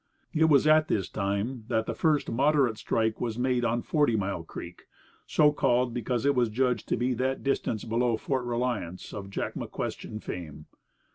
[0.33, 4.41] It was at this time that the first moderate strike was made on Forty Mile
[4.41, 4.87] Creek,
[5.27, 9.53] so called because it was judged to be that distance below Fort Reliance of Jack
[9.53, 10.65] McQuestion fame.